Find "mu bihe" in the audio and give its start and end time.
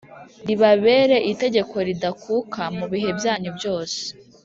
2.77-3.09